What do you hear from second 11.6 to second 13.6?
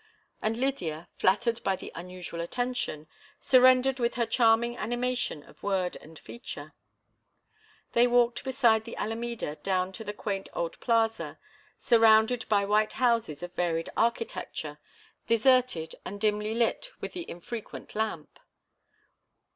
surrounded by white houses of